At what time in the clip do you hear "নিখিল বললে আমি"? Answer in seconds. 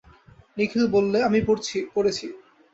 0.57-1.39